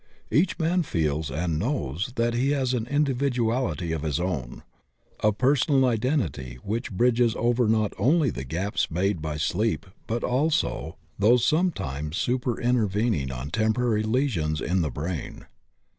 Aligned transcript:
Each 0.31 0.57
man 0.57 0.81
feels 0.81 1.29
and 1.29 1.59
knows 1.59 2.13
that 2.15 2.33
he 2.33 2.49
has 2.53 2.73
an 2.73 2.87
indi 2.87 3.13
viduality 3.13 3.93
of 3.95 4.01
his 4.01 4.19
own, 4.19 4.63
a 5.19 5.31
personal 5.31 5.85
identity 5.85 6.57
which 6.63 6.91
bridges 6.91 7.35
over 7.37 7.67
not 7.67 7.93
only 7.99 8.31
the 8.31 8.43
gaps 8.43 8.89
made 8.89 9.21
by 9.21 9.37
sleep 9.37 9.85
but 10.07 10.23
also 10.23 10.97
those 11.19 11.45
sometimes 11.45 12.17
supervening 12.17 13.31
on 13.31 13.51
temporary 13.51 14.01
lesions 14.01 14.59
in 14.59 14.81
the 14.81 14.89
brain. 14.89 15.45